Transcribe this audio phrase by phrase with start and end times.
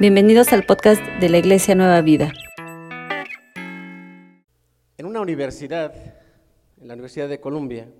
[0.00, 2.32] Bienvenidos al podcast de la Iglesia Nueva Vida.
[4.96, 5.92] En una universidad,
[6.80, 7.90] en la Universidad de Columbia,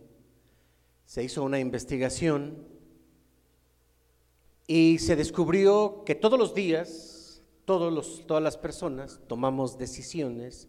[1.07, 2.69] se hizo una investigación
[4.69, 10.69] y se descubrió que todos los días, todos los, todas las personas tomamos decisiones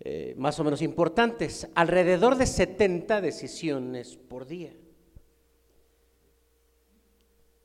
[0.00, 4.74] eh, más o menos importantes, alrededor de 70 decisiones por día.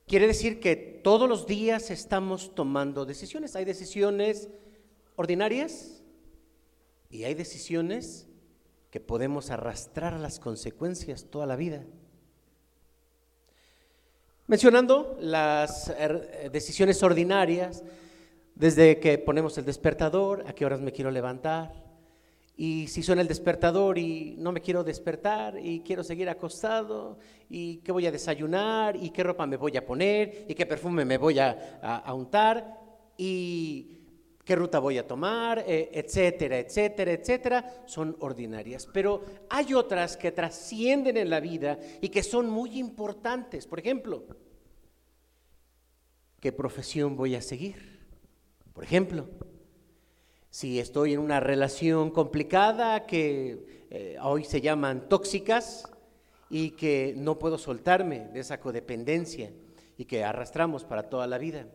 [0.08, 3.56] Quiere decir que todos los días estamos tomando decisiones.
[3.56, 4.50] Hay decisiones
[5.16, 6.04] ordinarias
[7.10, 8.28] y hay decisiones
[8.92, 11.84] que podemos arrastrar las consecuencias toda la vida.
[14.48, 17.84] Mencionando las er, decisiones ordinarias,
[18.54, 21.85] desde que ponemos el despertador, a qué horas me quiero levantar,
[22.58, 27.18] y si suena el despertador y no me quiero despertar y quiero seguir acostado
[27.50, 31.04] y qué voy a desayunar y qué ropa me voy a poner y qué perfume
[31.04, 32.80] me voy a, untar
[33.18, 33.98] y
[34.46, 38.88] qué ruta voy a tomar, eh, etcétera, etcétera, etcétera, son ordinarias.
[38.94, 43.68] Pero hay otras que trascienden en la vida y que son muy importantes.
[43.68, 44.24] Por ejemplo,
[46.40, 48.00] ¿qué profesión voy a seguir?
[48.72, 49.28] Por ejemplo,
[50.56, 55.84] si estoy en una relación complicada que eh, hoy se llaman tóxicas
[56.50, 59.52] y que no puedo soltarme de esa codependencia
[59.98, 61.68] y que arrastramos para toda la vida.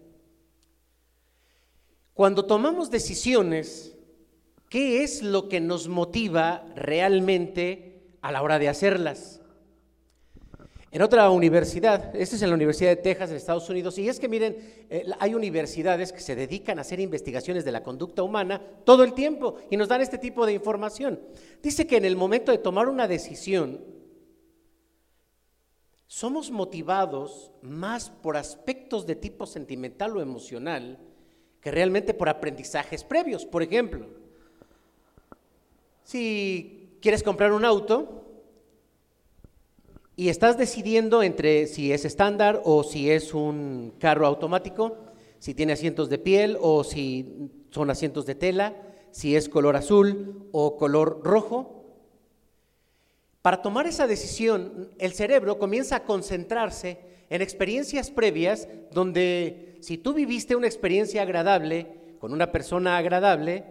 [2.15, 3.99] Cuando tomamos decisiones,
[4.71, 9.40] ¿qué es lo que nos motiva realmente a la hora de hacerlas?
[10.93, 14.19] En otra universidad, esta es en la Universidad de Texas, en Estados Unidos, y es
[14.19, 14.57] que miren,
[14.91, 19.15] eh, hay universidades que se dedican a hacer investigaciones de la conducta humana todo el
[19.15, 21.21] tiempo y nos dan este tipo de información.
[21.63, 23.85] Dice que en el momento de tomar una decisión,
[26.09, 30.99] somos motivados más por aspectos de tipo sentimental o emocional
[31.61, 33.47] que realmente por aprendizajes previos.
[33.47, 34.09] Por ejemplo,
[36.03, 38.20] si quieres comprar un auto,
[40.21, 44.99] y estás decidiendo entre si es estándar o si es un carro automático,
[45.39, 48.77] si tiene asientos de piel o si son asientos de tela,
[49.13, 51.87] si es color azul o color rojo.
[53.41, 56.99] Para tomar esa decisión, el cerebro comienza a concentrarse
[57.31, 61.87] en experiencias previas donde si tú viviste una experiencia agradable
[62.19, 63.65] con una persona agradable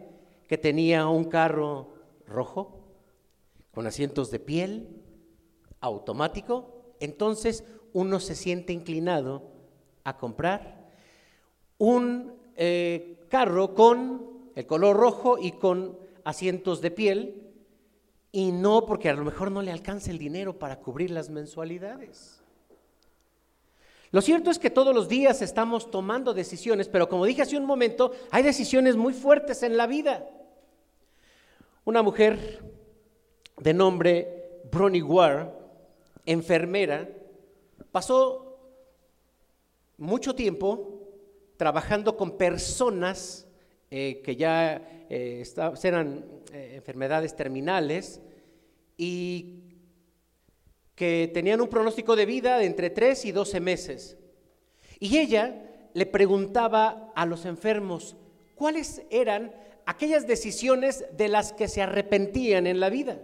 [0.47, 1.93] que tenía un carro
[2.25, 2.79] rojo,
[3.71, 4.98] con asientos de piel,
[5.81, 7.63] automático, entonces
[7.93, 9.43] uno se siente inclinado
[10.03, 10.89] a comprar
[11.77, 17.49] un eh, carro con el color rojo y con asientos de piel
[18.31, 22.41] y no porque a lo mejor no le alcanza el dinero para cubrir las mensualidades.
[24.11, 27.65] Lo cierto es que todos los días estamos tomando decisiones, pero como dije hace un
[27.65, 30.27] momento, hay decisiones muy fuertes en la vida.
[31.85, 32.63] Una mujer
[33.57, 35.58] de nombre Bronnie Ware
[36.25, 37.09] enfermera,
[37.91, 38.49] pasó
[39.97, 40.99] mucho tiempo
[41.57, 43.47] trabajando con personas
[43.91, 45.43] eh, que ya eh,
[45.83, 48.21] eran eh, enfermedades terminales
[48.97, 49.63] y
[50.95, 54.17] que tenían un pronóstico de vida de entre 3 y 12 meses.
[54.99, 58.15] Y ella le preguntaba a los enfermos
[58.55, 59.53] cuáles eran
[59.85, 63.19] aquellas decisiones de las que se arrepentían en la vida.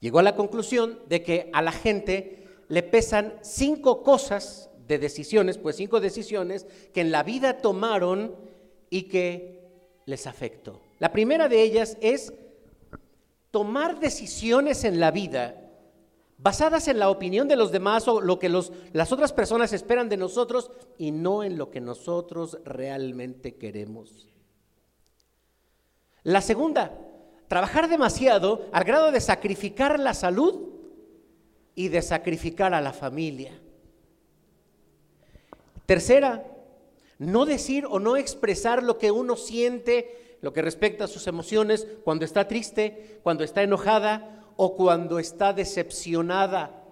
[0.00, 5.58] Llegó a la conclusión de que a la gente le pesan cinco cosas de decisiones,
[5.58, 8.34] pues cinco decisiones que en la vida tomaron
[8.88, 9.60] y que
[10.06, 10.80] les afectó.
[10.98, 12.32] La primera de ellas es
[13.50, 15.60] tomar decisiones en la vida
[16.42, 20.16] basadas en la opinión de los demás o lo que las otras personas esperan de
[20.16, 24.28] nosotros y no en lo que nosotros realmente queremos.
[26.22, 26.98] La segunda,
[27.50, 30.68] trabajar demasiado al grado de sacrificar la salud
[31.74, 33.60] y de sacrificar a la familia.
[35.84, 36.46] Tercera,
[37.18, 41.88] no decir o no expresar lo que uno siente, lo que respecta a sus emociones
[42.04, 46.84] cuando está triste, cuando está enojada o cuando está decepcionada.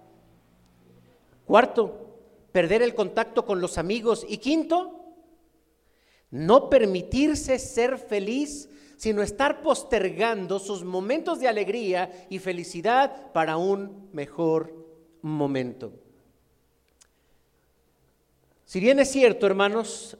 [1.46, 2.18] Cuarto,
[2.50, 4.26] perder el contacto con los amigos.
[4.28, 5.04] Y quinto,
[6.32, 14.10] no permitirse ser feliz sino estar postergando sus momentos de alegría y felicidad para un
[14.12, 14.74] mejor
[15.22, 15.92] momento.
[18.64, 20.18] Si bien es cierto, hermanos,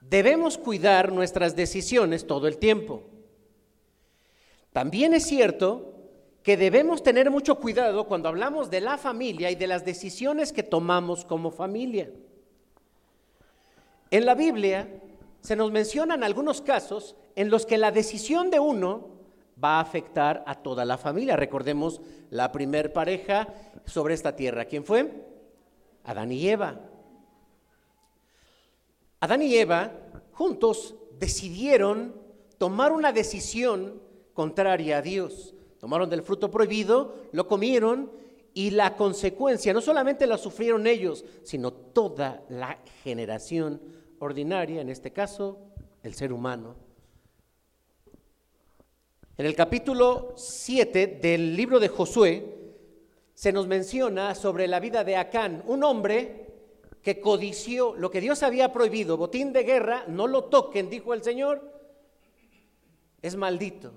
[0.00, 3.04] debemos cuidar nuestras decisiones todo el tiempo.
[4.72, 5.94] También es cierto
[6.42, 10.64] que debemos tener mucho cuidado cuando hablamos de la familia y de las decisiones que
[10.64, 12.10] tomamos como familia.
[14.10, 14.88] En la Biblia
[15.42, 19.10] se nos mencionan algunos casos en los que la decisión de uno
[19.62, 21.36] va a afectar a toda la familia.
[21.36, 22.00] Recordemos
[22.30, 23.48] la primer pareja
[23.84, 24.64] sobre esta tierra.
[24.64, 25.12] ¿Quién fue?
[26.04, 26.80] Adán y Eva.
[29.20, 29.92] Adán y Eva
[30.32, 32.14] juntos decidieron
[32.56, 34.00] tomar una decisión
[34.34, 35.54] contraria a Dios.
[35.80, 38.12] Tomaron del fruto prohibido, lo comieron
[38.54, 43.80] y la consecuencia no solamente la sufrieron ellos, sino toda la generación
[44.22, 45.58] ordinaria, en este caso
[46.02, 46.76] el ser humano.
[49.36, 52.58] En el capítulo 7 del libro de Josué
[53.34, 56.46] se nos menciona sobre la vida de Acán, un hombre
[57.02, 61.24] que codició lo que Dios había prohibido, botín de guerra, no lo toquen, dijo el
[61.24, 61.72] Señor,
[63.20, 63.92] es maldito.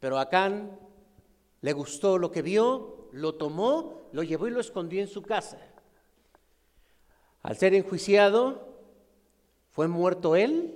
[0.00, 0.78] Pero Acán
[1.60, 5.58] le gustó lo que vio, lo tomó, lo llevó y lo escondió en su casa.
[7.42, 8.75] Al ser enjuiciado,
[9.76, 10.74] fue muerto él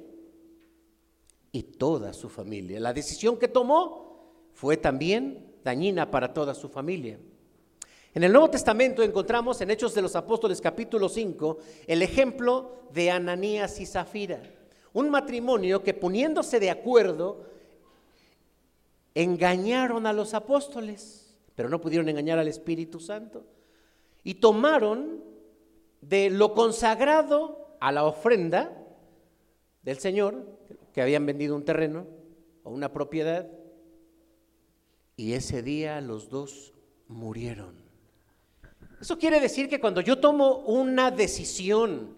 [1.52, 2.78] y toda su familia.
[2.80, 7.18] La decisión que tomó fue también dañina para toda su familia.
[8.12, 11.56] En el Nuevo Testamento encontramos en Hechos de los Apóstoles capítulo 5
[11.86, 14.42] el ejemplo de Ananías y Zafira,
[14.92, 17.46] un matrimonio que poniéndose de acuerdo
[19.14, 23.46] engañaron a los apóstoles, pero no pudieron engañar al Espíritu Santo,
[24.24, 25.24] y tomaron
[26.02, 28.76] de lo consagrado a la ofrenda
[29.82, 30.58] del Señor,
[30.92, 32.06] que habían vendido un terreno
[32.64, 33.48] o una propiedad,
[35.16, 36.72] y ese día los dos
[37.08, 37.74] murieron.
[39.00, 42.16] Eso quiere decir que cuando yo tomo una decisión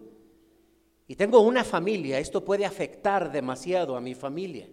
[1.07, 4.67] y tengo una familia, esto puede afectar demasiado a mi familia.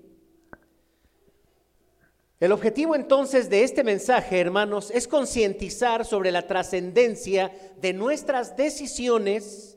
[2.41, 9.77] El objetivo entonces de este mensaje, hermanos, es concientizar sobre la trascendencia de nuestras decisiones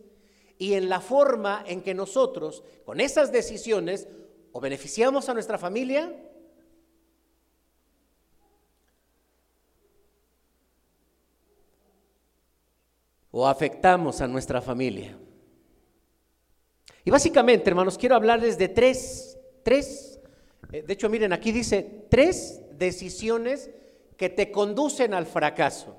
[0.64, 4.08] y en la forma en que nosotros, con esas decisiones,
[4.54, 6.10] o beneficiamos a nuestra familia
[13.32, 15.18] o afectamos a nuestra familia.
[17.04, 20.18] Y básicamente, hermanos, quiero hablarles de tres, tres,
[20.72, 23.70] eh, de hecho, miren, aquí dice tres decisiones
[24.16, 25.98] que te conducen al fracaso.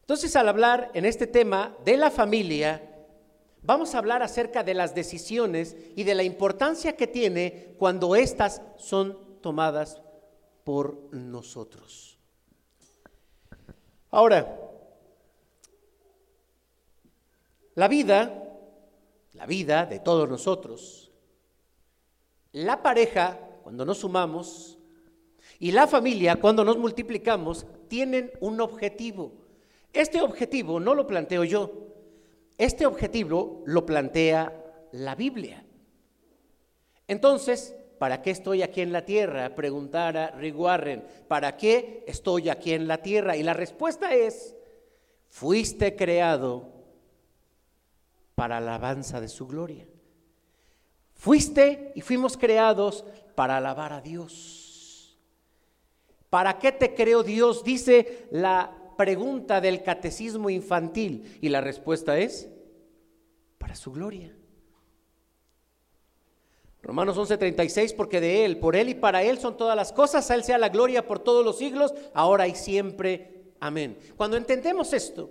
[0.00, 2.88] Entonces, al hablar en este tema de la familia,
[3.62, 8.62] vamos a hablar acerca de las decisiones y de la importancia que tiene cuando éstas
[8.76, 10.00] son tomadas
[10.64, 12.18] por nosotros.
[14.10, 14.62] Ahora,
[17.74, 18.58] La vida,
[19.32, 21.10] la vida de todos nosotros,
[22.52, 24.78] la pareja, cuando nos sumamos,
[25.58, 29.32] y la familia, cuando nos multiplicamos, tienen un objetivo.
[29.92, 31.91] Este objetivo no lo planteo yo,
[32.64, 34.52] este objetivo lo plantea
[34.92, 35.64] la Biblia.
[37.08, 39.54] Entonces, ¿para qué estoy aquí en la tierra?
[39.56, 43.36] Preguntara Rick Warren, ¿para qué estoy aquí en la tierra?
[43.36, 44.54] Y la respuesta es,
[45.28, 46.70] fuiste creado
[48.36, 49.88] para alabanza de su gloria.
[51.14, 53.04] Fuiste y fuimos creados
[53.34, 55.18] para alabar a Dios.
[56.30, 57.64] ¿Para qué te creó Dios?
[57.64, 62.48] Dice la pregunta del catecismo infantil y la respuesta es
[63.74, 64.36] su gloria.
[66.82, 70.34] Romanos 11:36, porque de Él, por Él y para Él son todas las cosas, a
[70.34, 73.52] Él sea la gloria por todos los siglos, ahora y siempre.
[73.60, 73.96] Amén.
[74.16, 75.30] Cuando entendemos esto,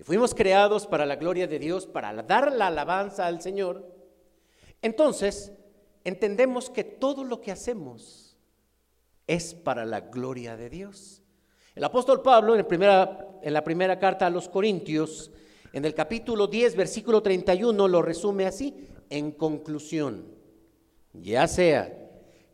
[0.00, 3.88] fuimos creados para la gloria de Dios, para dar la alabanza al Señor,
[4.82, 5.52] entonces
[6.02, 8.36] entendemos que todo lo que hacemos
[9.28, 11.22] es para la gloria de Dios.
[11.74, 15.30] El apóstol Pablo, en, primera, en la primera carta a los Corintios,
[15.72, 18.74] en el capítulo 10, versículo 31, lo resume así,
[19.08, 20.26] en conclusión,
[21.12, 21.98] ya sea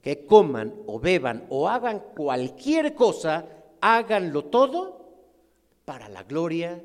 [0.02, 3.46] que coman o beban o hagan cualquier cosa,
[3.80, 4.98] háganlo todo
[5.84, 6.82] para la gloria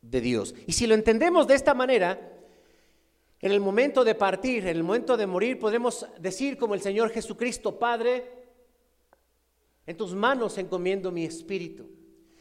[0.00, 0.54] de Dios.
[0.66, 2.32] Y si lo entendemos de esta manera,
[3.40, 7.10] en el momento de partir, en el momento de morir, podemos decir como el Señor
[7.10, 8.32] Jesucristo, Padre,
[9.86, 11.95] en tus manos encomiendo mi espíritu.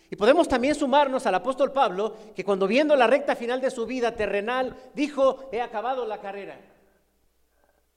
[0.09, 3.85] Y podemos también sumarnos al apóstol Pablo, que cuando viendo la recta final de su
[3.85, 6.59] vida terrenal, dijo, he acabado la carrera,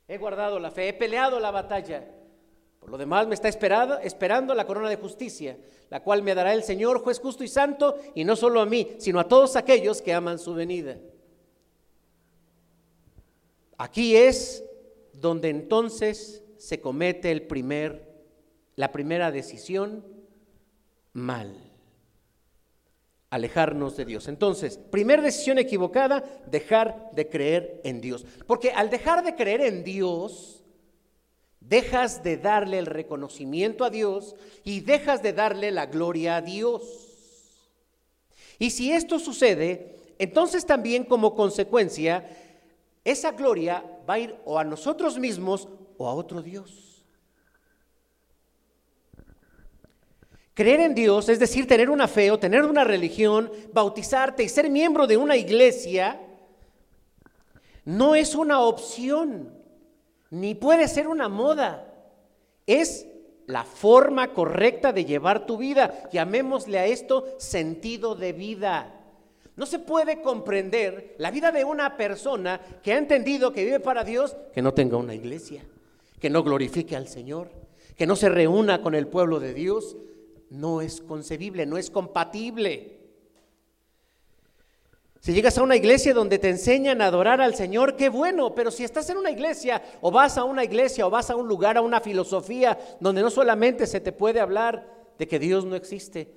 [0.06, 2.04] he guardado la fe, he peleado la batalla,
[2.80, 5.58] por lo demás me está esperado, esperando la corona de justicia,
[5.90, 8.96] la cual me dará el Señor, juez justo y santo, y no solo a mí,
[8.98, 10.96] sino a todos aquellos que aman su venida.
[13.76, 14.64] Aquí es
[15.12, 18.08] donde entonces se comete el primer,
[18.76, 20.04] la primera decisión
[21.12, 21.67] mal.
[23.30, 24.28] Alejarnos de Dios.
[24.28, 28.24] Entonces, primera decisión equivocada, dejar de creer en Dios.
[28.46, 30.62] Porque al dejar de creer en Dios,
[31.60, 36.82] dejas de darle el reconocimiento a Dios y dejas de darle la gloria a Dios.
[38.58, 42.28] Y si esto sucede, entonces también como consecuencia,
[43.04, 46.87] esa gloria va a ir o a nosotros mismos o a otro Dios.
[50.58, 54.68] Creer en Dios, es decir, tener una fe o tener una religión, bautizarte y ser
[54.68, 56.20] miembro de una iglesia,
[57.84, 59.54] no es una opción,
[60.30, 61.94] ni puede ser una moda.
[62.66, 63.06] Es
[63.46, 66.10] la forma correcta de llevar tu vida.
[66.10, 69.00] Llamémosle a esto sentido de vida.
[69.54, 74.02] No se puede comprender la vida de una persona que ha entendido que vive para
[74.02, 75.64] Dios, que no tenga una iglesia,
[76.18, 77.48] que no glorifique al Señor,
[77.96, 79.96] que no se reúna con el pueblo de Dios.
[80.50, 82.98] No es concebible, no es compatible.
[85.20, 88.70] Si llegas a una iglesia donde te enseñan a adorar al Señor, qué bueno, pero
[88.70, 91.76] si estás en una iglesia o vas a una iglesia o vas a un lugar,
[91.76, 94.86] a una filosofía donde no solamente se te puede hablar
[95.18, 96.32] de que Dios no existe,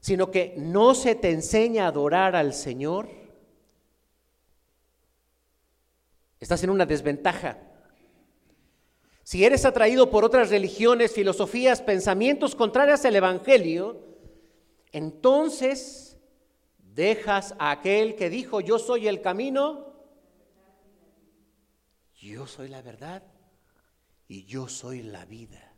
[0.00, 3.08] sino que no se te enseña a adorar al Señor,
[6.40, 7.67] estás en una desventaja.
[9.28, 14.00] Si eres atraído por otras religiones, filosofías, pensamientos contrarios al Evangelio,
[14.90, 16.16] entonces
[16.78, 19.92] dejas a aquel que dijo, yo soy el camino,
[22.14, 23.22] yo soy la verdad
[24.28, 25.74] y yo soy la vida.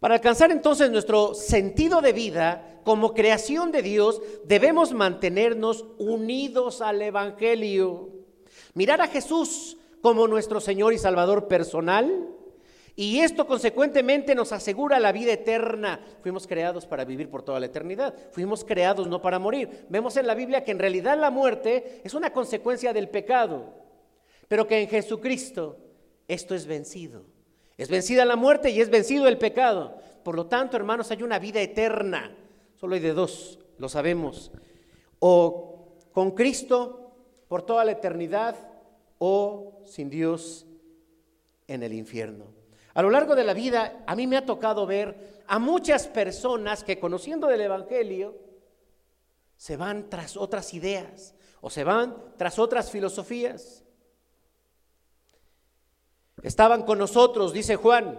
[0.00, 7.02] Para alcanzar entonces nuestro sentido de vida como creación de Dios, debemos mantenernos unidos al
[7.02, 8.12] Evangelio.
[8.72, 12.28] Mirar a Jesús como nuestro Señor y Salvador personal.
[12.94, 16.00] Y esto consecuentemente nos asegura la vida eterna.
[16.22, 18.14] Fuimos creados para vivir por toda la eternidad.
[18.32, 19.86] Fuimos creados no para morir.
[19.90, 23.74] Vemos en la Biblia que en realidad la muerte es una consecuencia del pecado.
[24.48, 25.76] Pero que en Jesucristo
[26.26, 27.24] esto es vencido.
[27.76, 29.98] Es vencida la muerte y es vencido el pecado.
[30.22, 32.34] Por lo tanto, hermanos, hay una vida eterna.
[32.76, 34.50] Solo hay de dos, lo sabemos.
[35.18, 37.12] O con Cristo
[37.48, 38.56] por toda la eternidad
[39.18, 40.66] o sin Dios
[41.66, 42.46] en el infierno.
[42.94, 46.82] A lo largo de la vida, a mí me ha tocado ver a muchas personas
[46.82, 48.34] que conociendo del Evangelio,
[49.56, 53.84] se van tras otras ideas o se van tras otras filosofías.
[56.42, 58.18] Estaban con nosotros, dice Juan,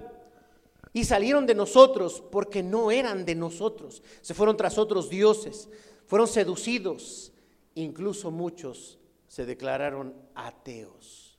[0.94, 4.02] y salieron de nosotros porque no eran de nosotros.
[4.22, 5.70] Se fueron tras otros dioses,
[6.06, 7.32] fueron seducidos.
[7.76, 11.38] Incluso muchos se declararon ateos.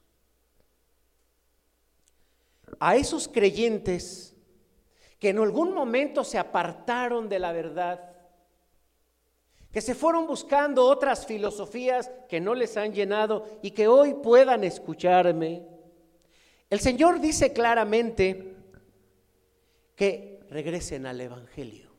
[2.78, 4.36] A esos creyentes
[5.18, 8.14] que en algún momento se apartaron de la verdad,
[9.72, 14.64] que se fueron buscando otras filosofías que no les han llenado y que hoy puedan
[14.64, 15.66] escucharme,
[16.70, 18.54] el Señor dice claramente
[19.96, 21.90] que regresen al Evangelio,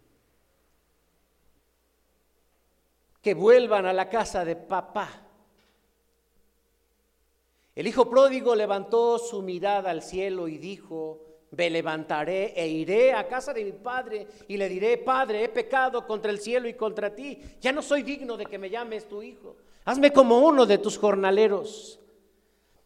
[3.22, 5.29] que vuelvan a la casa de papá.
[7.80, 11.22] El hijo pródigo levantó su mirada al cielo y dijo,
[11.52, 16.06] me levantaré e iré a casa de mi padre y le diré, Padre, he pecado
[16.06, 19.22] contra el cielo y contra ti, ya no soy digno de que me llames tu
[19.22, 19.56] hijo,
[19.86, 22.00] hazme como uno de tus jornaleros.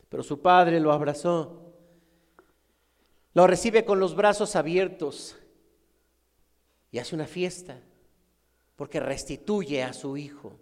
[0.10, 1.64] Pero su padre lo abrazó
[3.34, 5.36] lo recibe con los brazos abiertos
[6.92, 7.82] y hace una fiesta
[8.76, 10.60] porque restituye a su hijo.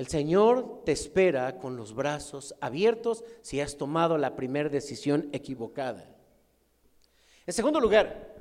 [0.00, 6.08] El Señor te espera con los brazos abiertos si has tomado la primera decisión equivocada.
[7.46, 8.34] En segundo lugar,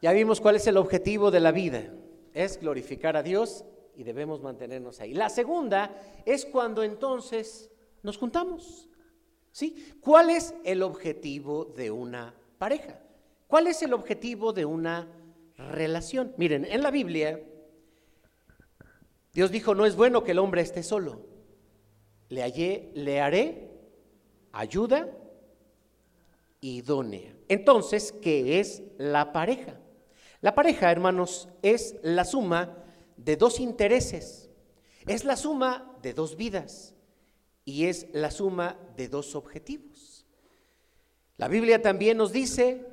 [0.00, 1.92] ya vimos cuál es el objetivo de la vida.
[2.32, 5.12] Es glorificar a Dios y debemos mantenernos ahí.
[5.12, 7.70] La segunda es cuando entonces
[8.02, 8.88] nos juntamos.
[9.50, 9.98] ¿Sí?
[10.00, 12.98] ¿Cuál es el objetivo de una pareja?
[13.46, 15.06] ¿Cuál es el objetivo de una
[15.70, 16.34] relación?
[16.36, 17.40] Miren, en la Biblia
[19.32, 21.20] Dios dijo, no es bueno que el hombre esté solo.
[22.28, 23.70] Le, hallé, le haré
[24.52, 25.08] ayuda
[26.60, 27.34] idónea.
[27.48, 29.78] Entonces, ¿qué es la pareja?
[30.40, 32.76] La pareja, hermanos, es la suma
[33.16, 34.50] de dos intereses,
[35.06, 36.94] es la suma de dos vidas
[37.64, 40.26] y es la suma de dos objetivos.
[41.36, 42.86] La Biblia también nos dice,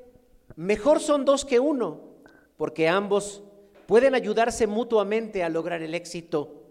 [0.55, 2.08] mejor son dos que uno,
[2.59, 3.41] porque ambos
[3.85, 6.65] pueden ayudarse mutuamente a lograr el éxito.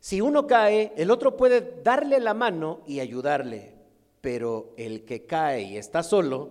[0.00, 3.74] Si uno cae, el otro puede darle la mano y ayudarle,
[4.22, 6.48] pero el que cae y está solo,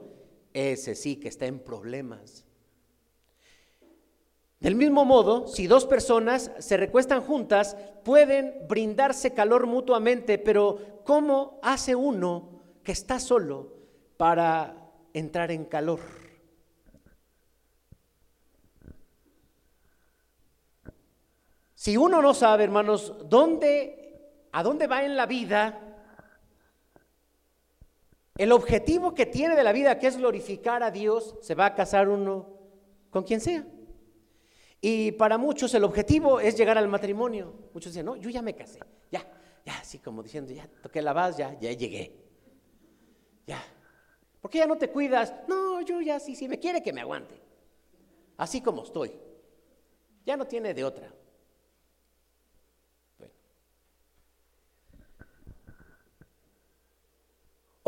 [0.53, 2.45] ese sí que está en problemas.
[4.59, 11.59] Del mismo modo, si dos personas se recuestan juntas, pueden brindarse calor mutuamente, pero ¿cómo
[11.63, 13.73] hace uno que está solo
[14.17, 16.24] para entrar en calor?
[21.85, 25.79] Si uno no sabe, hermanos, dónde, a dónde va en la vida,
[28.35, 31.75] el objetivo que tiene de la vida, que es glorificar a Dios, se va a
[31.75, 32.49] casar uno
[33.11, 33.67] con quien sea.
[34.81, 37.53] Y para muchos el objetivo es llegar al matrimonio.
[37.71, 38.79] Muchos dicen, no, yo ya me casé,
[39.11, 39.23] ya,
[39.63, 42.15] ya, así como diciendo, ya toqué la base, ya, ya llegué.
[43.45, 43.63] Ya.
[44.41, 45.35] ¿Por qué ya no te cuidas?
[45.47, 47.39] No, yo ya sí, si me quiere que me aguante.
[48.37, 49.11] Así como estoy.
[50.25, 51.13] Ya no tiene de otra.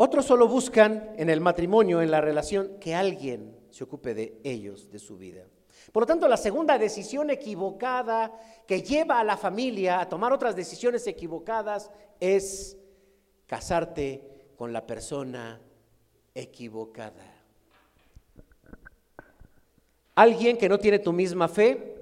[0.00, 4.92] Otros solo buscan en el matrimonio, en la relación, que alguien se ocupe de ellos,
[4.92, 5.44] de su vida.
[5.90, 8.32] Por lo tanto, la segunda decisión equivocada
[8.64, 11.90] que lleva a la familia a tomar otras decisiones equivocadas
[12.20, 12.78] es
[13.48, 14.22] casarte
[14.54, 15.60] con la persona
[16.32, 17.34] equivocada.
[20.14, 21.96] Alguien que no tiene tu misma fe,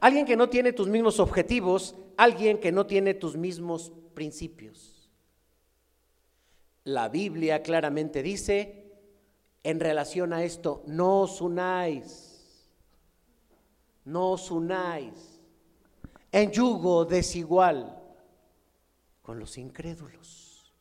[0.00, 4.99] alguien que no tiene tus mismos objetivos, alguien que no tiene tus mismos principios.
[6.84, 8.80] La Biblia claramente dice
[9.62, 12.72] en relación a esto, no os unáis,
[14.04, 15.40] no os unáis
[16.32, 17.98] en yugo desigual
[19.20, 20.72] con los incrédulos.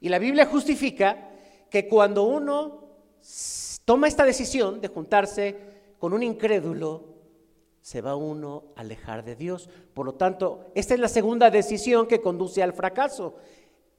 [0.00, 1.30] Y la Biblia justifica
[1.70, 2.88] que cuando uno
[3.84, 5.56] toma esta decisión de juntarse
[5.98, 7.10] con un incrédulo,
[7.80, 9.68] se va uno a alejar de Dios.
[9.94, 13.36] Por lo tanto, esta es la segunda decisión que conduce al fracaso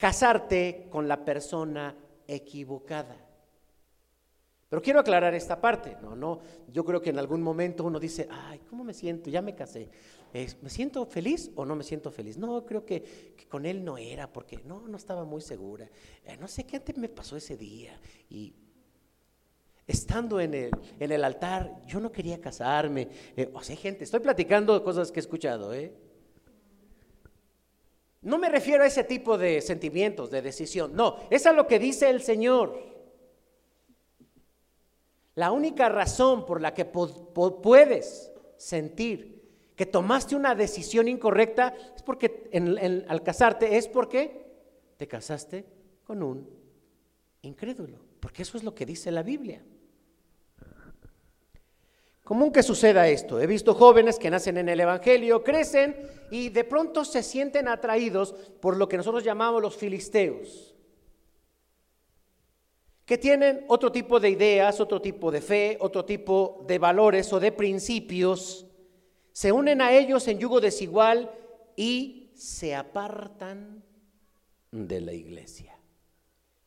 [0.02, 1.96] casarte con la persona
[2.28, 3.16] equivocada.
[4.68, 6.40] Pero quiero aclarar esta parte, no, no,
[6.70, 9.30] yo creo que en algún momento uno dice, ay, ¿cómo me siento?
[9.30, 9.92] Ya me casé.
[10.34, 12.36] ¿Me siento feliz o no me siento feliz?
[12.36, 15.88] No, creo que, con él no era, porque no, no estaba muy segura.
[16.26, 18.00] Eh, no sé qué antes me pasó ese día.
[18.28, 18.56] Y
[19.86, 23.08] estando en el, en el altar, yo no quería casarme.
[23.38, 25.94] Eh, o sea, gente, estoy platicando cosas que he escuchado, ¿eh?
[28.22, 30.96] No me refiero a ese tipo de sentimientos, de decisión.
[30.96, 32.78] No, es a lo que dice el Señor.
[35.36, 39.42] La única razón por la que puedes sentir
[39.76, 42.50] que tomaste una decisión incorrecta es porque
[43.08, 44.46] al casarte es porque
[44.98, 45.66] te casaste
[46.04, 46.48] con un
[47.42, 47.98] incrédulo.
[48.20, 49.64] Porque eso es lo que dice la Biblia.
[52.24, 53.42] Común que suceda esto.
[53.42, 55.96] He visto jóvenes que nacen en el Evangelio, crecen
[56.30, 60.76] y de pronto se sienten atraídos por lo que nosotros llamamos los filisteos,
[63.06, 67.40] que tienen otro tipo de ideas, otro tipo de fe, otro tipo de valores o
[67.40, 68.66] de principios,
[69.34, 71.32] se unen a ellos en yugo desigual
[71.76, 73.84] y se apartan
[74.72, 75.78] de la iglesia.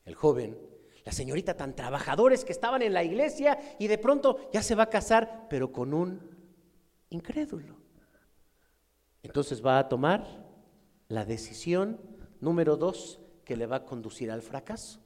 [0.05, 0.59] El joven
[1.05, 4.85] la señorita tan trabajadores que estaban en la iglesia y de pronto ya se va
[4.85, 6.21] a casar, pero con un
[7.11, 7.77] incrédulo.
[9.23, 10.27] Entonces va a tomar
[11.09, 12.01] la decisión
[12.41, 15.01] número dos que le va a conducir al fracaso.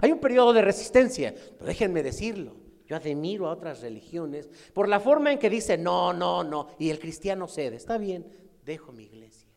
[0.00, 2.54] Hay un periodo de resistencia, pero déjenme decirlo,
[2.86, 6.90] yo admiro a otras religiones por la forma en que dice no, no, no, y
[6.90, 8.26] el cristiano cede, está bien,
[8.64, 9.49] dejo mi iglesia.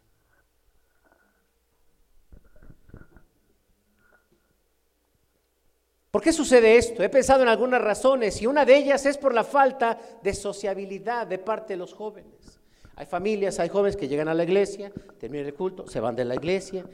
[6.13, 7.01] ¿Por qué sucede esto?
[7.01, 11.25] He pensado en algunas razones y una de ellas es por la falta de sociabilidad
[11.25, 12.59] de parte de los jóvenes.
[12.95, 16.23] Hay familias, hay jóvenes que llegan a la iglesia, terminan el culto, se van de
[16.23, 16.85] la iglesia,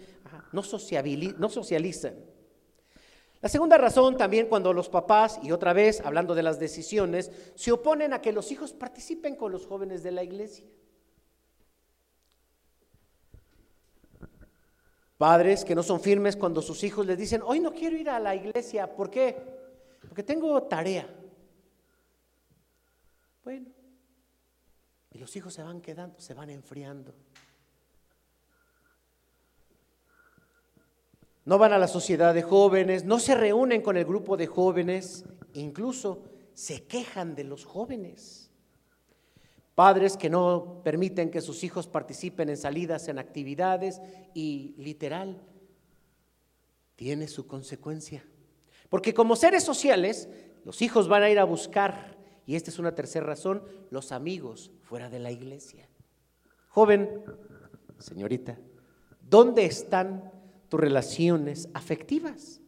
[0.53, 2.15] no, no socializan.
[3.41, 7.73] La segunda razón también cuando los papás, y otra vez hablando de las decisiones, se
[7.73, 10.65] oponen a que los hijos participen con los jóvenes de la iglesia.
[15.19, 18.21] Padres que no son firmes cuando sus hijos les dicen, hoy no quiero ir a
[18.21, 18.95] la iglesia.
[18.95, 19.35] ¿Por qué?
[20.07, 21.13] Porque tengo tarea.
[23.43, 23.67] Bueno,
[25.11, 27.13] y los hijos se van quedando, se van enfriando.
[31.43, 35.25] No van a la sociedad de jóvenes, no se reúnen con el grupo de jóvenes,
[35.51, 38.48] incluso se quejan de los jóvenes.
[39.79, 44.01] Padres que no permiten que sus hijos participen en salidas, en actividades
[44.33, 45.41] y literal,
[46.97, 48.25] tiene su consecuencia.
[48.89, 50.27] Porque como seres sociales,
[50.65, 54.69] los hijos van a ir a buscar, y esta es una tercera razón, los amigos
[54.81, 55.87] fuera de la iglesia.
[56.67, 57.23] Joven,
[57.99, 58.57] señorita,
[59.29, 60.29] ¿dónde están
[60.67, 62.59] tus relaciones afectivas,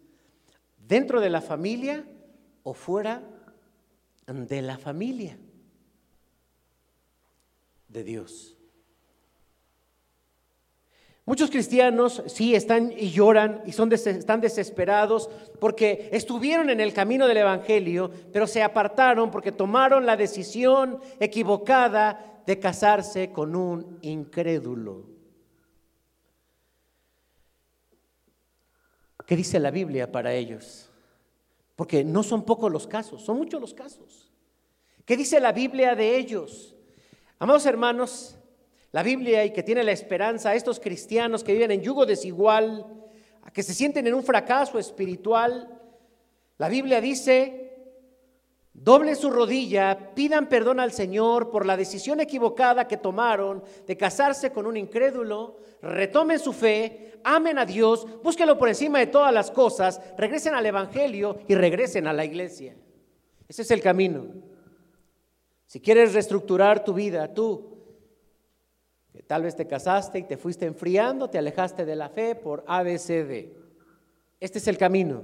[0.88, 2.06] dentro de la familia
[2.64, 3.22] o fuera
[4.28, 5.38] de la familia
[7.92, 8.58] de Dios.
[11.26, 17.28] Muchos cristianos sí están y lloran y son están desesperados porque estuvieron en el camino
[17.28, 25.06] del Evangelio, pero se apartaron porque tomaron la decisión equivocada de casarse con un incrédulo.
[29.28, 30.90] ¿Qué dice la Biblia para ellos?
[31.76, 34.32] Porque no son pocos los casos, son muchos los casos.
[35.06, 36.76] ¿Qué dice la Biblia de ellos?
[37.42, 38.38] Amados hermanos,
[38.92, 42.86] la Biblia y que tiene la esperanza a estos cristianos que viven en yugo desigual,
[43.52, 45.68] que se sienten en un fracaso espiritual.
[46.60, 47.96] La Biblia dice,
[48.72, 54.52] doblen su rodilla, pidan perdón al Señor por la decisión equivocada que tomaron de casarse
[54.52, 59.50] con un incrédulo, retomen su fe, amen a Dios, búsquenlo por encima de todas las
[59.50, 62.76] cosas, regresen al Evangelio y regresen a la iglesia.
[63.50, 64.51] Ese es el camino.
[65.72, 67.72] Si quieres reestructurar tu vida, tú,
[69.28, 73.54] Tal vez te casaste y te fuiste enfriando, te alejaste de la fe por ABCD.
[74.42, 75.24] Este es el camino.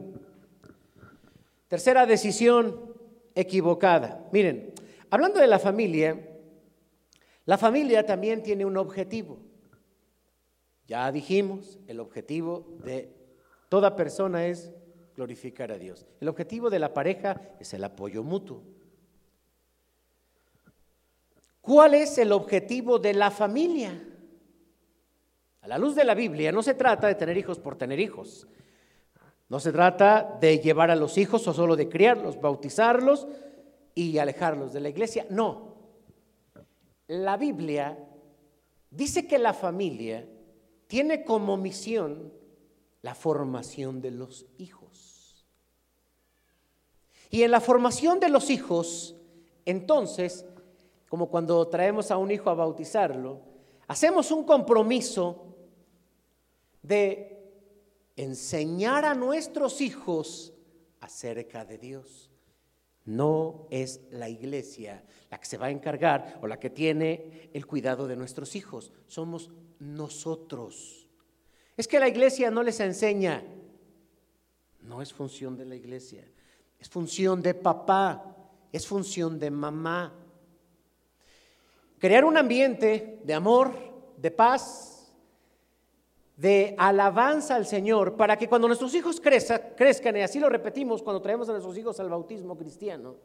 [1.68, 2.94] Tercera decisión
[3.36, 4.26] equivocada.
[4.32, 4.74] Miren,
[5.10, 6.18] hablando de la familia,
[7.44, 9.40] la familia también tiene un objetivo.
[10.86, 13.14] Ya dijimos, el objetivo de
[13.68, 14.72] toda persona es
[15.18, 16.08] glorificar a Dios.
[16.22, 18.77] El objetivo de la pareja es el apoyo mutuo.
[21.68, 24.02] ¿Cuál es el objetivo de la familia?
[25.60, 28.48] A la luz de la Biblia no se trata de tener hijos por tener hijos.
[29.50, 33.28] No se trata de llevar a los hijos o solo de criarlos, bautizarlos
[33.94, 35.28] y alejarlos de la iglesia.
[35.30, 35.76] No.
[37.08, 38.00] La Biblia
[38.90, 40.26] dice que la familia
[40.88, 42.32] tiene como misión
[43.02, 45.46] la formación de los hijos.
[47.30, 49.18] Y en la formación de los hijos,
[49.66, 50.46] entonces,
[51.08, 53.42] como cuando traemos a un hijo a bautizarlo,
[53.88, 55.56] hacemos un compromiso
[56.82, 57.38] de
[58.16, 60.54] enseñar a nuestros hijos
[61.00, 62.30] acerca de Dios.
[63.06, 67.66] No es la iglesia la que se va a encargar o la que tiene el
[67.66, 71.08] cuidado de nuestros hijos, somos nosotros.
[71.76, 73.44] Es que la iglesia no les enseña,
[74.82, 76.30] no es función de la iglesia,
[76.80, 78.36] es función de papá,
[78.72, 80.14] es función de mamá.
[82.00, 83.74] Crear un ambiente de amor,
[84.18, 85.12] de paz,
[86.36, 91.22] de alabanza al Señor, para que cuando nuestros hijos crezcan, y así lo repetimos cuando
[91.22, 93.16] traemos a nuestros hijos al bautismo cristiano,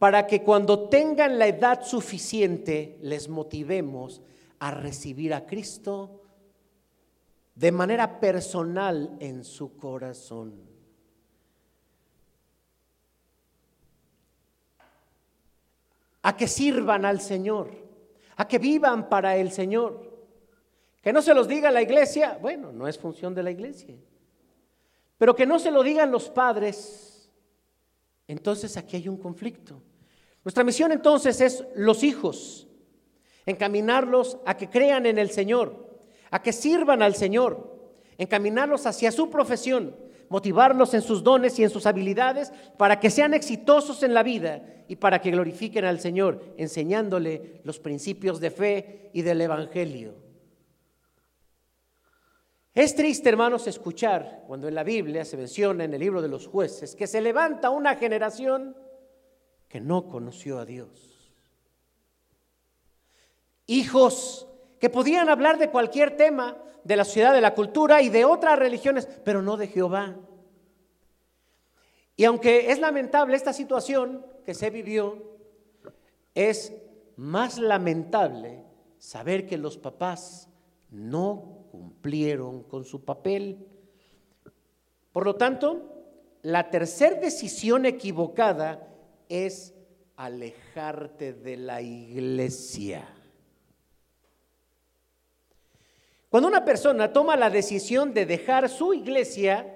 [0.00, 4.20] para que cuando tengan la edad suficiente les motivemos
[4.58, 6.22] a recibir a Cristo
[7.54, 10.73] de manera personal en su corazón.
[16.24, 17.70] A que sirvan al Señor,
[18.36, 20.10] a que vivan para el Señor.
[21.02, 23.94] Que no se los diga la iglesia, bueno, no es función de la iglesia.
[25.18, 27.30] Pero que no se lo digan los padres,
[28.26, 29.82] entonces aquí hay un conflicto.
[30.42, 32.68] Nuestra misión entonces es los hijos,
[33.44, 35.94] encaminarlos a que crean en el Señor,
[36.30, 39.94] a que sirvan al Señor, encaminarlos hacia su profesión,
[40.34, 44.64] motivarlos en sus dones y en sus habilidades para que sean exitosos en la vida
[44.88, 50.16] y para que glorifiquen al Señor, enseñándole los principios de fe y del Evangelio.
[52.74, 56.48] Es triste, hermanos, escuchar cuando en la Biblia se menciona en el libro de los
[56.48, 58.76] jueces que se levanta una generación
[59.68, 61.32] que no conoció a Dios.
[63.68, 64.48] Hijos
[64.84, 68.58] que podían hablar de cualquier tema, de la sociedad, de la cultura y de otras
[68.58, 70.14] religiones, pero no de Jehová.
[72.16, 75.38] Y aunque es lamentable esta situación que se vivió,
[76.34, 76.74] es
[77.16, 78.62] más lamentable
[78.98, 80.50] saber que los papás
[80.90, 83.66] no cumplieron con su papel.
[85.12, 85.80] Por lo tanto,
[86.42, 88.86] la tercera decisión equivocada
[89.30, 89.72] es
[90.16, 93.08] alejarte de la iglesia.
[96.34, 99.72] Cuando una persona toma la decisión de dejar su iglesia,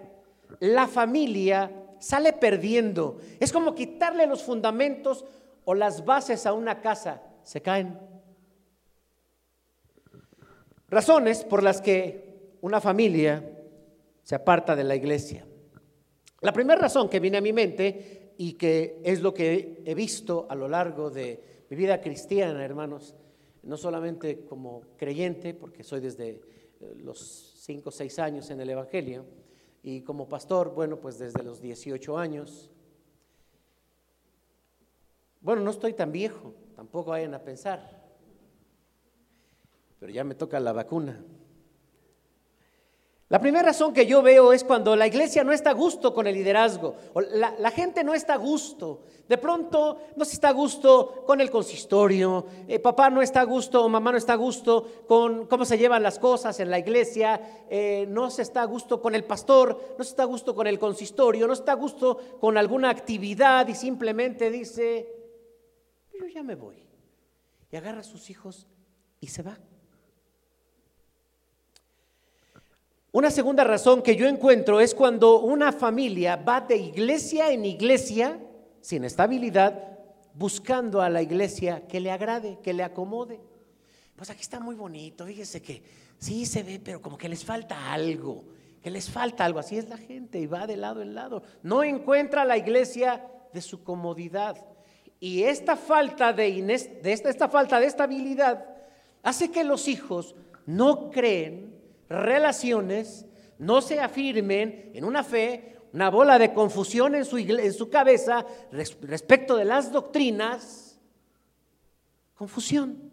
[0.58, 3.18] la familia sale perdiendo.
[3.38, 5.24] Es como quitarle los fundamentos
[5.64, 7.22] o las bases a una casa.
[7.44, 7.96] Se caen.
[10.88, 13.48] Razones por las que una familia
[14.24, 15.46] se aparta de la iglesia.
[16.40, 20.48] La primera razón que viene a mi mente y que es lo que he visto
[20.50, 23.14] a lo largo de mi vida cristiana, hermanos,
[23.68, 26.40] no solamente como creyente, porque soy desde
[26.80, 27.18] eh, los
[27.60, 29.26] cinco o seis años en el Evangelio
[29.82, 32.70] y como pastor, bueno, pues desde los 18 años.
[35.42, 38.08] Bueno, no estoy tan viejo, tampoco vayan a pensar,
[40.00, 41.22] pero ya me toca la vacuna.
[43.30, 46.26] La primera razón que yo veo es cuando la iglesia no está a gusto con
[46.26, 49.02] el liderazgo, o la, gente no está a gusto.
[49.28, 53.44] De pronto no se está a gusto con el consistorio, eh, papá no está a
[53.44, 57.66] gusto mamá no está a gusto con cómo se llevan las cosas en la iglesia,
[57.68, 60.66] eh, no se está a gusto con el pastor, no se está a gusto con
[60.66, 65.06] el consistorio, no está a gusto con alguna actividad y simplemente dice,
[66.18, 66.82] yo ya me voy.
[67.70, 68.66] Y agarra a sus hijos
[69.20, 69.58] y se va.
[73.10, 78.38] Una segunda razón que yo encuentro es cuando una familia va de iglesia en iglesia
[78.82, 79.98] sin estabilidad,
[80.34, 83.40] buscando a la iglesia que le agrade, que le acomode.
[84.14, 85.82] Pues aquí está muy bonito, fíjese que
[86.18, 88.44] sí se ve, pero como que les falta algo,
[88.82, 89.58] que les falta algo.
[89.58, 91.42] Así es la gente y va de lado en lado.
[91.62, 94.56] No encuentra la iglesia de su comodidad.
[95.18, 98.66] Y esta falta de, esta falta de estabilidad
[99.22, 100.34] hace que los hijos
[100.66, 101.77] no creen
[102.08, 103.26] relaciones,
[103.58, 108.46] no se afirmen en una fe, una bola de confusión en su, en su cabeza
[108.70, 111.00] respecto de las doctrinas,
[112.34, 113.10] confusión.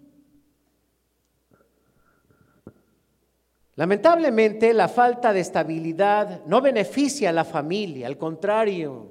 [3.76, 9.10] Lamentablemente la falta de estabilidad no beneficia a la familia, al contrario,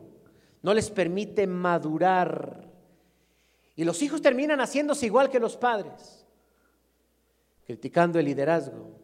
[0.63, 2.65] no les permite madurar.
[3.77, 6.27] Y los hijos terminan haciéndose igual que los padres,
[7.67, 9.04] criticando el liderazgo,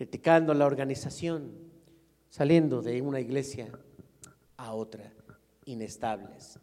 [0.00, 1.52] criticando la organización,
[2.30, 3.70] saliendo de una iglesia
[4.56, 5.12] a otra,
[5.66, 6.58] inestables.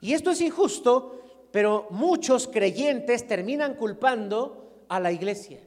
[0.00, 5.60] Y esto es injusto, pero muchos creyentes terminan culpando a la iglesia,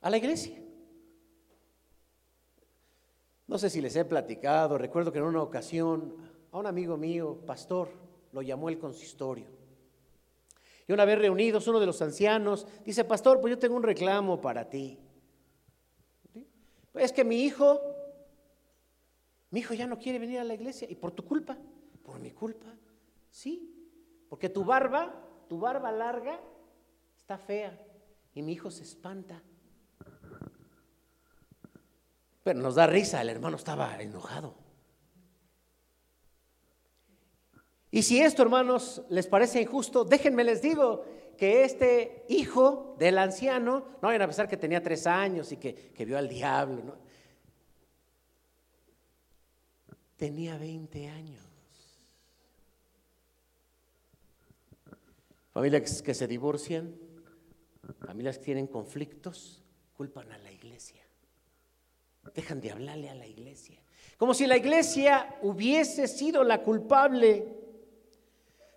[0.00, 0.58] a la iglesia.
[3.46, 6.16] No sé si les he platicado, recuerdo que en una ocasión
[6.50, 7.90] a un amigo mío, pastor,
[8.32, 9.48] lo llamó el consistorio.
[10.88, 14.40] Y una vez reunidos, uno de los ancianos dice, pastor, pues yo tengo un reclamo
[14.40, 14.98] para ti.
[16.94, 17.80] Es que mi hijo,
[19.50, 21.56] mi hijo ya no quiere venir a la iglesia y por tu culpa,
[22.02, 22.66] por mi culpa,
[23.30, 23.72] sí,
[24.28, 25.14] porque tu barba,
[25.48, 26.40] tu barba larga
[27.16, 27.78] está fea
[28.34, 29.42] y mi hijo se espanta.
[32.42, 34.54] Pero nos da risa, el hermano estaba enojado.
[37.90, 41.04] Y si esto, hermanos, les parece injusto, déjenme les digo
[41.40, 45.94] que este hijo del anciano, no vayan a pensar que tenía tres años y que,
[46.04, 46.94] vio al diablo, ¿no?
[50.18, 51.40] tenía 20 años.
[55.50, 56.94] Familias que se divorcian,
[58.00, 59.62] familias que tienen conflictos,
[59.94, 61.02] culpan a la iglesia.
[62.34, 63.80] Dejan de hablarle a la iglesia.
[64.18, 67.56] Como si la iglesia hubiese sido la culpable.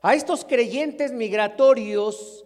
[0.01, 2.45] A estos creyentes migratorios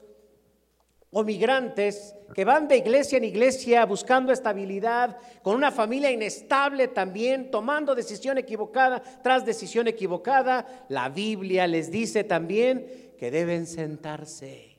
[1.17, 7.49] o migrantes que van de iglesia en iglesia buscando estabilidad, con una familia inestable también,
[7.49, 14.77] tomando decisión equivocada tras decisión equivocada, la Biblia les dice también que deben sentarse,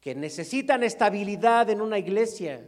[0.00, 2.66] que necesitan estabilidad en una iglesia,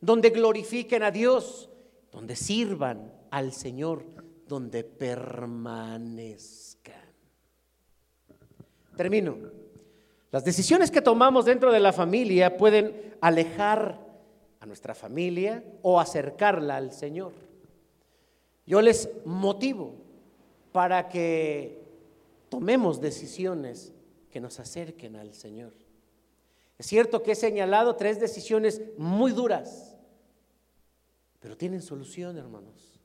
[0.00, 1.70] donde glorifiquen a Dios,
[2.10, 4.04] donde sirvan al Señor,
[4.48, 5.94] donde permanezcan.
[8.96, 9.63] Termino.
[10.34, 14.04] Las decisiones que tomamos dentro de la familia pueden alejar
[14.58, 17.30] a nuestra familia o acercarla al Señor.
[18.66, 19.94] Yo les motivo
[20.72, 21.80] para que
[22.48, 23.92] tomemos decisiones
[24.28, 25.72] que nos acerquen al Señor.
[26.78, 29.96] Es cierto que he señalado tres decisiones muy duras,
[31.38, 32.98] pero tienen solución, hermanos.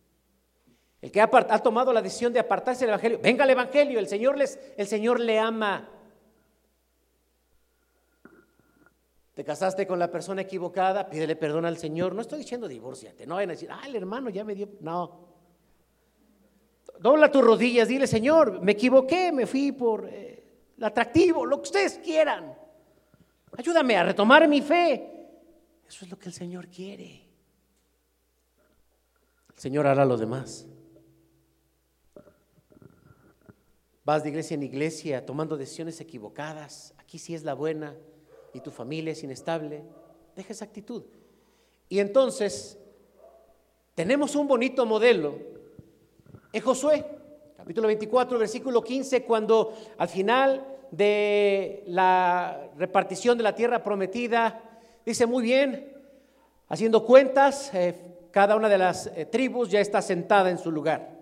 [0.99, 4.35] El que ha, tomado la decisión de apartarse del Evangelio, venga al Evangelio, el Señor,
[4.35, 5.91] les, el Señor le ama.
[9.39, 12.13] Te casaste con la persona equivocada, pídele perdón al Señor.
[12.13, 14.67] No estoy diciendo divórciate, no vayan a decir, ah, el hermano ya me dio.
[14.81, 15.29] No.
[16.99, 20.43] Dobla tus rodillas, dile, Señor, me equivoqué, me fui por eh,
[20.75, 22.53] el atractivo, lo que ustedes quieran.
[23.57, 25.09] Ayúdame a retomar mi fe.
[25.87, 27.25] Eso es lo que el Señor quiere.
[29.55, 30.67] El Señor hará lo demás.
[34.03, 36.93] Vas de iglesia en iglesia tomando decisiones equivocadas.
[36.97, 37.95] Aquí sí es la buena
[38.53, 39.83] y tu familia es inestable,
[40.35, 41.03] deja esa actitud.
[41.87, 42.77] Y entonces
[43.95, 45.35] tenemos un bonito modelo
[46.51, 47.05] en Josué,
[47.57, 55.25] capítulo 24, versículo 15, cuando al final de la repartición de la tierra prometida, dice
[55.25, 55.93] muy bien,
[56.67, 61.17] haciendo cuentas, eh, cada una de las eh, tribus ya está sentada en su lugar.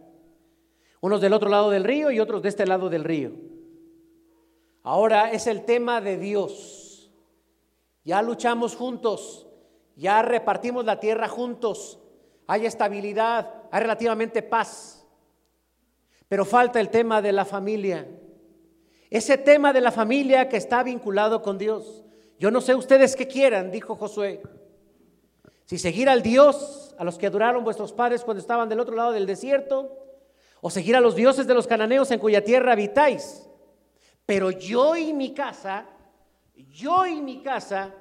[1.01, 3.31] Unos del otro lado del río y otros de este lado del río.
[4.83, 6.86] Ahora es el tema de Dios.
[8.07, 9.47] Ya luchamos juntos,
[9.97, 11.99] ya repartimos la tierra juntos,
[12.47, 15.05] hay estabilidad, hay relativamente paz.
[16.29, 18.07] Pero falta el tema de la familia.
[19.09, 22.05] Ese tema de la familia que está vinculado con Dios.
[22.39, 24.41] Yo no sé ustedes qué quieran, dijo Josué.
[25.65, 29.11] Si seguir al Dios a los que adoraron vuestros padres cuando estaban del otro lado
[29.11, 29.91] del desierto,
[30.61, 33.49] o seguir a los dioses de los cananeos en cuya tierra habitáis.
[34.25, 35.89] Pero yo y mi casa,
[36.71, 37.93] yo y mi casa,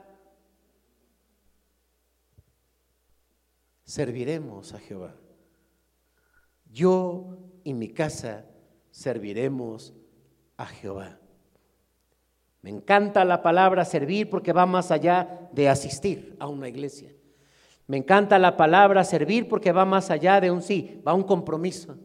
[3.84, 5.14] serviremos a Jehová.
[6.70, 8.44] Yo y mi casa
[8.90, 9.94] serviremos
[10.56, 11.18] a Jehová.
[12.62, 17.12] Me encanta la palabra servir porque va más allá de asistir a una iglesia.
[17.86, 21.22] Me encanta la palabra servir porque va más allá de un sí, va a un
[21.22, 21.96] compromiso.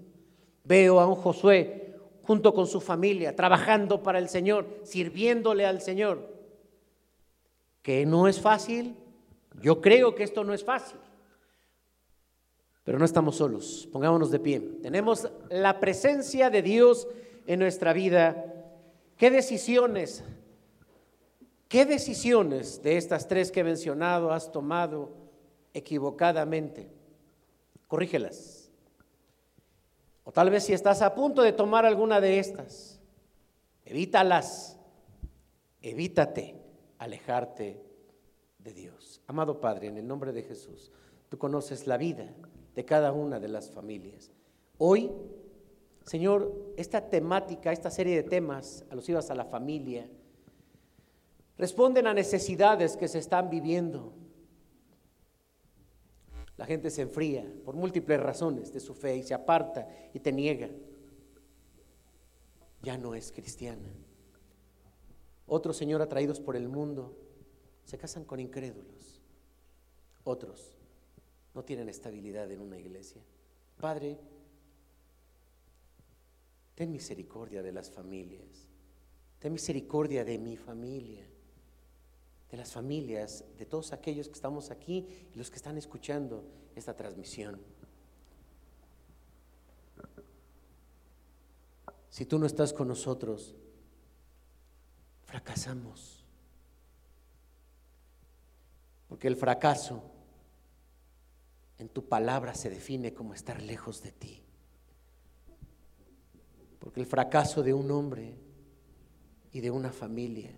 [0.64, 6.41] Veo a un Josué junto con su familia, trabajando para el Señor, sirviéndole al Señor.
[7.82, 8.96] Que no es fácil,
[9.62, 11.00] yo creo que esto no es fácil,
[12.84, 14.60] pero no estamos solos, pongámonos de pie.
[14.82, 17.08] Tenemos la presencia de Dios
[17.48, 18.46] en nuestra vida.
[19.18, 20.24] ¿Qué decisiones,
[21.68, 25.12] qué decisiones de estas tres que he mencionado has tomado
[25.74, 26.90] equivocadamente?
[27.88, 28.72] Corrígelas.
[30.24, 33.00] O tal vez si estás a punto de tomar alguna de estas,
[33.86, 34.78] evítalas,
[35.82, 36.61] evítate
[37.04, 37.84] alejarte
[38.60, 39.22] de Dios.
[39.28, 40.92] Amado Padre, en el nombre de Jesús,
[41.30, 42.34] tú conoces la vida
[42.76, 44.32] de cada una de las familias.
[44.78, 45.12] Hoy,
[46.06, 50.08] Señor, esta temática, esta serie de temas alusivas a la familia,
[51.58, 54.14] responden a necesidades que se están viviendo
[56.62, 60.32] la gente se enfría por múltiples razones de su fe y se aparta y te
[60.32, 60.70] niega.
[62.84, 63.92] Ya no es cristiana.
[65.48, 67.18] Otros, Señor, atraídos por el mundo,
[67.84, 69.22] se casan con incrédulos.
[70.24, 70.78] Otros
[71.54, 73.22] no tienen estabilidad en una iglesia.
[73.80, 74.18] Padre,
[76.76, 78.68] ten misericordia de las familias.
[79.40, 81.26] Ten misericordia de mi familia
[82.52, 86.44] de las familias, de todos aquellos que estamos aquí y los que están escuchando
[86.76, 87.62] esta transmisión.
[92.10, 93.56] Si tú no estás con nosotros,
[95.32, 96.26] fracasamos.
[99.08, 100.04] Porque el fracaso
[101.78, 104.44] en tu palabra se define como estar lejos de ti.
[106.80, 108.38] Porque el fracaso de un hombre
[109.54, 110.52] y de una familia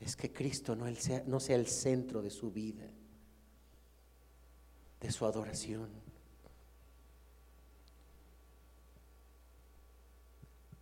[0.00, 2.90] es que Cristo no, sea, no sea el centro de su vida,
[5.00, 5.88] de su adoración.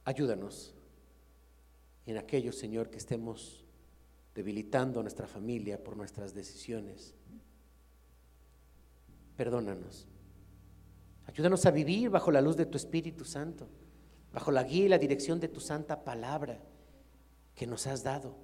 [0.06, 0.74] Ayúdanos
[2.06, 3.64] en aquello, Señor, que estemos
[4.34, 7.14] debilitando a nuestra familia por nuestras decisiones.
[9.36, 10.06] Perdónanos.
[11.26, 13.68] Ayúdanos a vivir bajo la luz de tu Espíritu Santo,
[14.32, 16.60] bajo la guía y la dirección de tu santa palabra
[17.54, 18.36] que nos has dado.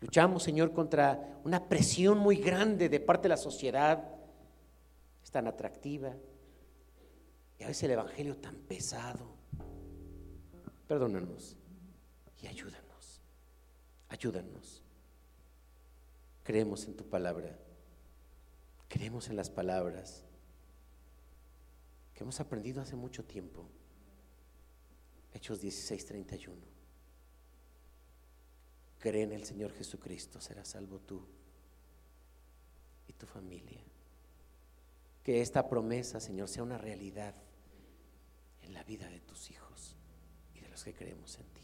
[0.00, 4.04] Luchamos, Señor, contra una presión muy grande de parte de la sociedad.
[5.22, 6.14] Es tan atractiva.
[7.58, 9.36] Y a veces el Evangelio tan pesado.
[10.88, 11.56] Perdónanos
[12.44, 13.22] y ayúdanos.
[14.10, 14.82] Ayúdanos.
[16.42, 17.58] Creemos en tu palabra.
[18.86, 20.22] Creemos en las palabras
[22.14, 23.66] que hemos aprendido hace mucho tiempo.
[25.32, 26.56] Hechos 16, 31.
[28.98, 31.26] Cree en el Señor Jesucristo, serás salvo tú
[33.08, 33.80] y tu familia.
[35.22, 37.34] Que esta promesa, Señor, sea una realidad
[38.62, 39.96] en la vida de tus hijos
[40.54, 41.63] y de los que creemos en ti.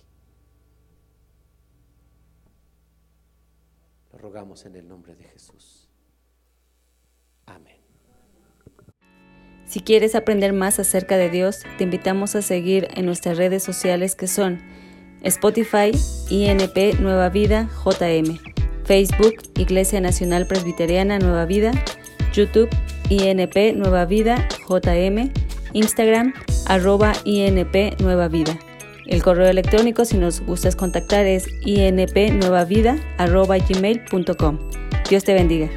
[4.13, 5.89] Lo rogamos en el nombre de Jesús.
[7.47, 7.81] Amén.
[9.67, 14.17] Si quieres aprender más acerca de Dios, te invitamos a seguir en nuestras redes sociales
[14.17, 14.61] que son
[15.23, 15.93] Spotify,
[16.29, 18.39] INP Nueva Vida, JM,
[18.85, 21.71] Facebook, Iglesia Nacional Presbiteriana Nueva Vida,
[22.33, 22.69] YouTube,
[23.11, 25.33] INP Nueva Vida, JM,
[25.73, 26.35] Instagram,
[26.67, 28.59] arroba INP Nueva Vida.
[29.07, 34.59] El correo electrónico, si nos gustas contactar, es inpnuevavida, arroba gmail.com.
[35.09, 35.69] Dios te bendiga.